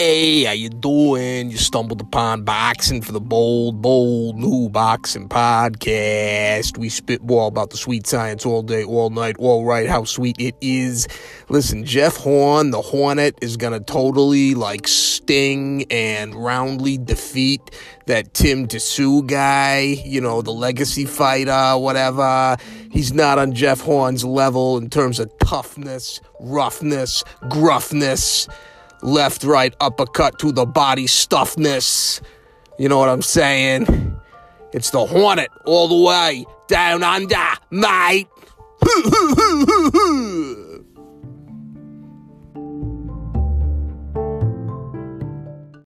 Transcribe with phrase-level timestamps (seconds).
[0.00, 1.50] Hey, how you doing?
[1.50, 6.78] You stumbled upon Boxing for the Bold, Bold New Boxing Podcast.
[6.78, 10.56] We spitball about the sweet science all day, all night, all right, how sweet it
[10.62, 11.06] is.
[11.50, 17.60] Listen, Jeff Horn, the Hornet, is gonna totally like sting and roundly defeat
[18.06, 22.56] that Tim Tszyu guy, you know, the legacy fighter, whatever.
[22.90, 28.48] He's not on Jeff Horn's level in terms of toughness, roughness, gruffness
[29.02, 32.20] left, right, uppercut to the body stuffness.
[32.78, 34.18] You know what I'm saying?
[34.72, 37.36] It's the Hornet all the way down under,
[37.70, 38.28] mate.